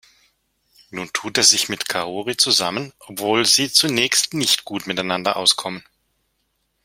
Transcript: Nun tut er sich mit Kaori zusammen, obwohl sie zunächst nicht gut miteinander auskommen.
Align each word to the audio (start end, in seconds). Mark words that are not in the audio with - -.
Nun 0.89 1.11
tut 1.13 1.37
er 1.37 1.43
sich 1.43 1.69
mit 1.69 1.87
Kaori 1.87 2.35
zusammen, 2.35 2.91
obwohl 3.01 3.45
sie 3.45 3.71
zunächst 3.71 4.33
nicht 4.33 4.65
gut 4.65 4.87
miteinander 4.87 5.35
auskommen. 5.37 5.83